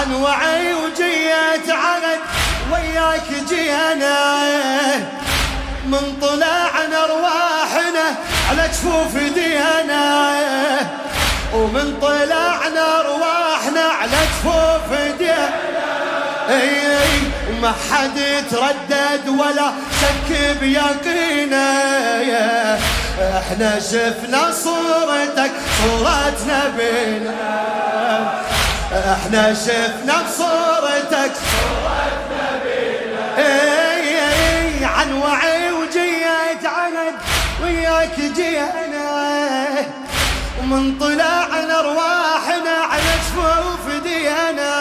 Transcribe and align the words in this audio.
عن 0.00 0.14
وعي 0.14 0.74
وجيت 0.74 1.70
عهد 1.70 2.18
وياك 2.72 3.48
جينا. 3.48 4.36
من 5.86 6.18
طلعنا 6.22 7.04
ارواحنا 7.04 8.06
على 8.50 8.68
جفوف 8.68 9.16
دينا. 9.34 10.36
ومن 11.54 11.98
طلعنا 12.02 13.00
ارواحنا 13.00 13.82
على 14.00 14.18
جفوف 14.32 14.98
دينا. 15.18 15.50
وما 17.50 17.72
حد 17.90 18.16
يتردد 18.16 19.28
ولا 19.28 19.72
شك 20.00 20.56
بيقينا. 20.60 21.68
إحنا 23.38 23.80
شفنا 23.80 24.52
صورتك 24.52 25.52
صورة 25.82 26.38
نبينا 26.48 27.30
إحنا 28.92 29.54
شفنا 29.54 30.22
بصورتك. 30.22 31.32
صورة 31.34 32.10
نبينا 32.30 33.38
اي 33.38 34.18
اي 34.18 34.84
عن 34.84 35.12
وعي 35.12 35.72
وجيت 35.72 36.64
عهد 36.64 37.14
وياك 37.62 38.20
جينا. 38.36 39.10
ومن 40.60 40.98
طلعنا 40.98 41.78
ارواحنا 41.80 42.76
على 42.90 43.12
جفوف 43.24 44.02
دينا 44.02 44.74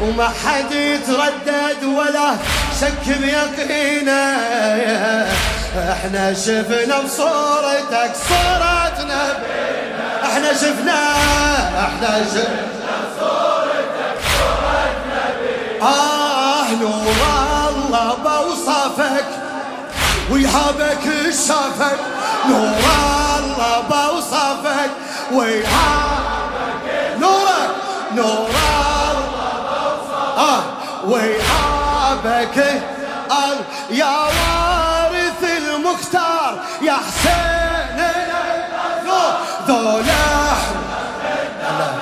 وما 0.00 0.28
حد 0.44 0.72
يتردد 0.72 1.84
ولا 1.84 2.36
شك 2.80 3.18
بيقينا 3.18 4.36
إحنا 5.92 6.34
شفنا 6.34 6.98
بصورتك 7.00 8.12
صورتنا. 8.28 9.36
إحنا 10.36 10.52
شفنا 10.52 11.12
إحنا 11.80 12.24
شفنا 12.24 12.96
صورتك 13.20 14.18
صورتنا 14.38 15.88
آه 15.88 16.70
نور 16.80 17.16
الله 17.68 18.14
بوصفك 18.24 19.24
ويهابك 20.30 21.04
شافك 21.48 21.98
نور 22.48 22.84
الله 23.38 23.80
بوصفك 23.90 24.90
ويهابك 25.32 27.16
نورك 27.20 27.70
نور 28.14 28.48
الله 28.48 29.14
بوصفك 29.62 30.38
آه 30.38 30.62
ويهابك 31.06 32.82
يا 33.90 34.16
وارث 34.16 35.42
المختار 35.44 36.58
يا 36.82 36.95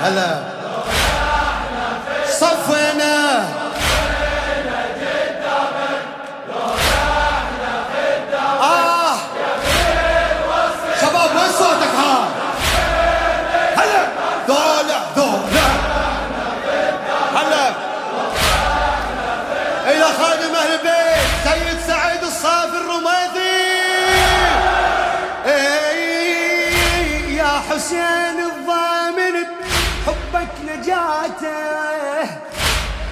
هلا 0.04 0.53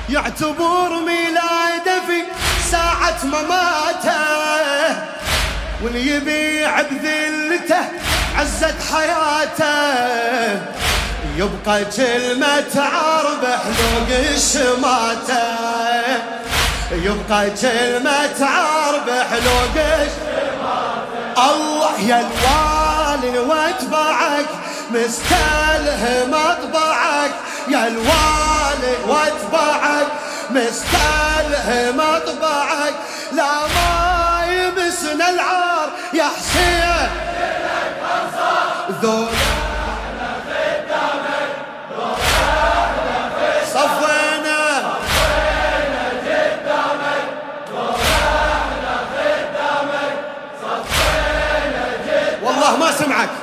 يعتبر 0.08 0.88
ميلاده 1.06 2.00
في 2.06 2.22
ساعة 2.70 3.18
مماته 3.24 4.22
واللي 5.82 6.06
يبيع 6.06 6.82
بذلته 6.82 7.84
عزت 8.38 8.76
حياته. 8.92 10.62
يبقى 11.36 11.84
كلمة 11.84 12.74
عرب 12.76 13.44
حلوق 13.44 14.08
الشماته. 14.34 15.42
يبقى 16.92 17.50
كلمة 17.50 18.46
عرب 18.46 19.10
حلوق 19.30 19.76
الله 21.38 22.00
يا 22.00 22.20
الوالي 22.20 23.38
واتبعك. 23.38 24.46
مستلهم 24.90 26.34
اطبعك 26.34 27.30
يا 27.68 27.86
الوالي 27.86 28.94
واتبعك. 29.06 30.06
مستلهم 30.50 32.00
اطبعك 32.00 32.94
لا 33.32 33.52
ما 33.74 34.44
يبسنا 34.46 35.28
العار. 35.28 35.88
يا 36.12 36.24
حسين. 36.24 37.08
ذولا. 39.02 39.28
صفينا. 43.74 44.92
والله 52.42 52.76
ما 52.76 52.92
سمعك. 52.92 53.41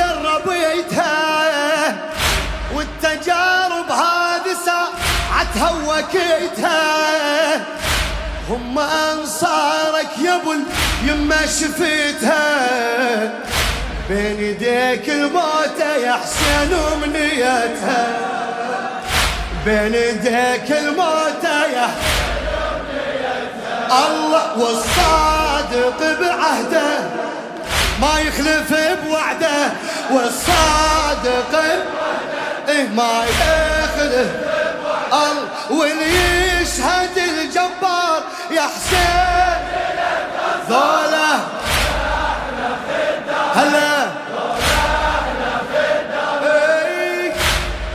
جربيتها 0.00 1.94
والتجارب 2.74 3.90
هذه 3.90 4.56
ساعتها 4.66 5.70
وكيتها 5.86 7.56
هم 8.48 8.78
أنصارك 8.78 10.08
يا 10.24 10.36
أبو 10.36 10.54
يما 11.04 11.46
شفيتها 11.46 12.44
بين 14.08 14.40
يديك 14.40 15.08
الموت 15.10 15.80
يا 16.04 16.12
حسين 16.12 16.74
ومنيتها 16.74 18.06
بين 19.64 19.94
يديك 19.94 20.72
الموت 20.78 21.44
يا 21.44 21.88
الله 23.90 24.58
والصادق 24.58 26.20
بعهده. 26.20 27.29
ما 28.00 28.20
يخلف 28.20 28.74
بوعده 29.04 29.72
والصادق 30.10 31.62
إيه 32.68 32.88
ما 32.88 33.24
يخلف. 33.24 34.30
الله 35.12 35.48
واللي 35.70 36.62
يشهد 36.62 37.18
الجبار 37.18 38.22
يا 38.50 38.62
حسين؟ 38.62 39.56
ذولا. 40.68 41.38
هلا. 43.54 44.06
إيه، 46.44 47.32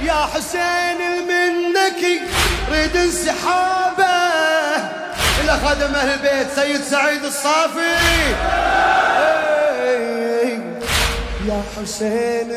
يا 0.01 0.27
حسين 0.35 1.01
المنكي 1.01 2.21
ريد 2.71 2.95
انسحابه. 2.95 4.05
إلى 5.43 5.59
خادم 5.65 5.95
أهل 5.95 6.09
البيت 6.09 6.47
سيد 6.55 6.83
سعيد 6.83 7.23
الصافي. 7.25 7.95
يا 11.47 11.63
حسين 11.77 12.47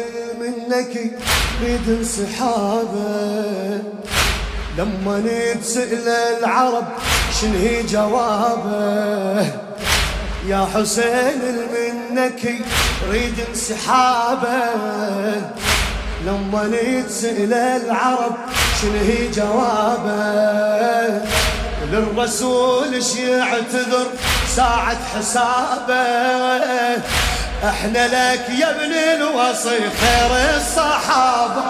منك 0.40 0.94
ريد 1.62 1.88
انسحابه 1.88 3.82
لما 4.79 5.23
نتسأل 5.26 6.08
العرب 6.08 6.85
شنهي 7.40 7.82
جوابه 7.82 9.46
يا 10.46 10.69
حسين 10.75 11.40
منك 11.75 12.55
ريد 13.11 13.35
انسحابه 13.49 14.61
لما 16.26 16.67
نتسأل 16.67 17.52
العرب 17.55 18.37
شنهي 18.82 19.29
جوابه 19.29 20.19
للرسول 21.93 22.94
إيش 22.94 23.17
يعتذر 23.17 24.06
ساعة 24.56 24.99
حسابه. 25.14 25.99
إحنا 27.64 28.06
لك 28.08 28.49
يا 28.58 28.70
ابن 28.70 28.93
الوصي 28.93 29.78
خير 30.00 30.56
الصحابة 30.56 31.62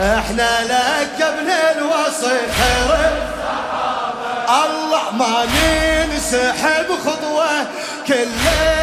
إحنا 0.00 0.64
لك 0.64 1.20
يا 1.20 1.28
ابن 1.28 1.50
الوصي 1.50 2.38
خير 2.58 3.12
الله 4.48 5.10
ما 5.12 5.44
ننسحب 5.44 6.86
خطوة 7.06 7.66
كل 8.08 8.28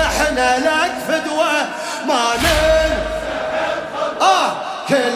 إحنا 0.06 0.58
لك 0.60 0.92
فدوة. 1.08 1.52
ما 2.08 2.34
ننسحب 2.36 4.22
آه 4.22 4.52
كل 4.90 5.12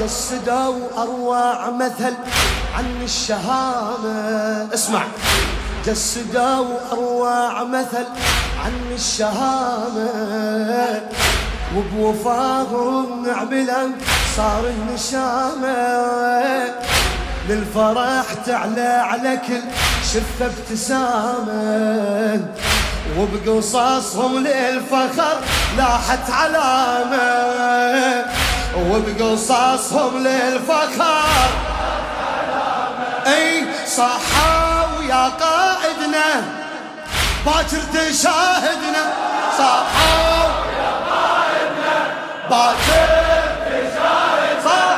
جسدوا 0.00 1.02
أروع 1.02 1.70
مثل 1.70 2.14
عن 2.74 3.02
الشهامة. 3.02 4.68
اسمع. 4.74 5.02
جسدوا 5.86 6.92
أروع 6.92 7.64
مثل 7.64 8.06
عن 8.64 8.72
الشهامة. 8.94 10.08
وبوفاهم 11.76 13.26
نعملا 13.26 13.90
صار 14.36 14.64
النشامة. 14.66 15.70
للفرح 17.48 18.24
تعلى 18.46 18.80
على 18.80 19.40
كل 19.48 19.62
شفة 20.12 20.46
ابتسامة. 20.46 22.40
وبقصصهم 23.18 24.38
للفخر 24.38 25.36
لاحت 25.76 26.30
علامة. 26.30 28.24
وبقصصهم 28.76 30.26
للفخر. 30.26 31.50
أي 33.26 33.64
صحوا 33.86 35.02
يا 35.08 35.28
قائدنا 35.28 36.28
باكر 37.46 37.82
تشاهدنا. 37.92 39.04
صحوا 39.58 40.48
يا 40.78 40.92
قائدنا 41.10 41.96
باكر 42.50 43.10
تشاهدنا. 43.66 44.90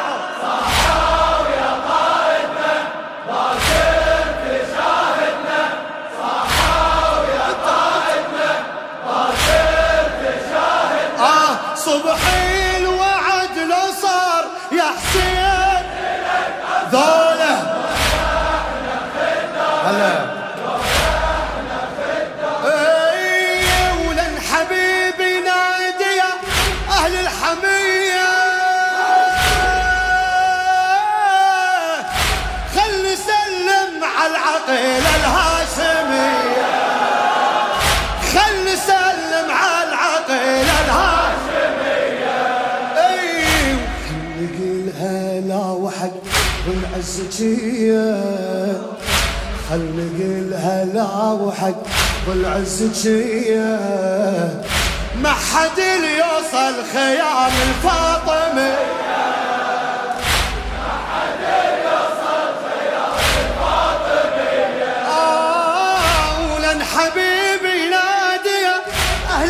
والعزكيه 47.43 48.73
خل 49.71 49.81
نقولها 49.81 50.85
لا 50.85 51.33
وحد 51.33 51.75
والعزكيه 52.29 53.79
ما 55.23 55.31
حد 55.31 55.79
يوصل 56.19 56.75
خيام 56.93 57.53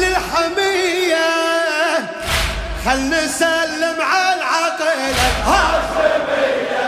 الحمية. 0.03 1.29
خل 2.85 3.11
نسلم 3.11 3.97
على 4.01 4.35
العقيلة 4.39 5.25
الهاشمية. 5.39 6.82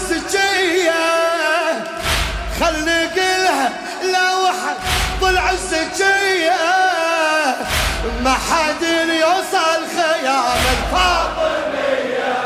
الزكية. 0.00 1.04
خل 2.60 2.74
نقلها 2.84 3.70
لا 4.12 4.34
وحد 4.36 4.76
طلع 5.20 5.50
الزكية. 5.50 6.56
ما 8.24 8.32
حد 8.32 8.82
يوصل 9.08 9.80
خيام 9.96 10.62
الفاطمية 10.72 12.36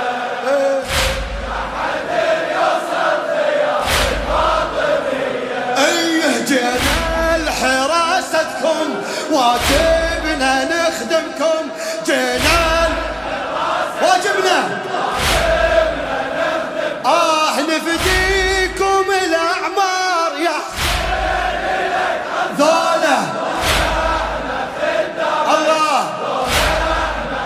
إيه؟ 5.79 6.45
جينا 6.45 7.39
لحراستكم 7.39 8.87
واجبنا 9.31 10.00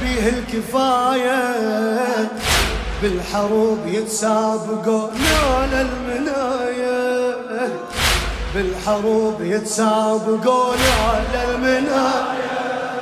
فيه 0.00 0.28
الكفاية 0.28 1.54
بالحروب 3.02 3.78
يتسابقون 3.86 5.20
على 5.54 5.80
المناية 5.80 7.34
بالحروب 8.54 9.40
يتسابقون 9.40 10.78
على 11.04 11.44
المناية 11.50 12.54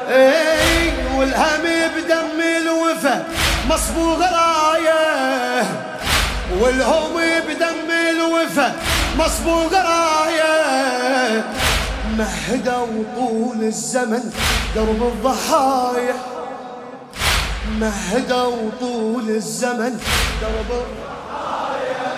إي 0.08 0.92
والهم 1.16 1.62
بدم 1.96 2.40
الوفا 2.62 3.24
مصبوغ 3.70 4.20
راية. 4.20 5.62
والهم 6.60 7.14
بدم 7.48 7.90
الوفا 8.10 8.72
مصبوغ 9.18 9.74
راية. 9.74 11.44
مهدوا 12.18 13.04
طول 13.16 13.62
الزمن 13.62 14.32
درب 14.74 15.02
الضحايا. 15.02 16.14
مهدوا 17.80 18.70
طول 18.80 19.28
الزمن. 19.28 20.00
درب 20.40 20.70
الضحايا 20.70 22.12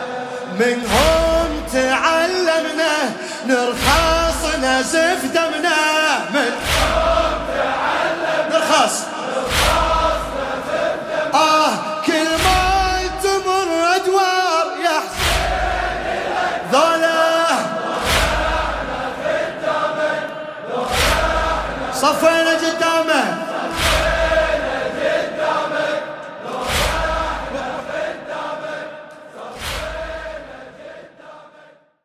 منهم 0.60 1.48
تعلمنا 1.72 2.94
نرخص 3.46 4.56
نزف 4.62 5.24
دمنا. 5.34 5.80
منهم 6.34 7.32
تعلمنا 7.56 8.48
نرخص. 8.50 8.94
آه 11.34 11.72
كل 12.06 12.30
ما 12.44 13.00
تمر 13.22 13.70
أدوار 13.96 14.66
يا 14.84 15.00
حسين 15.00 16.24
ذولا 16.72 17.24
صفينا 21.94 22.54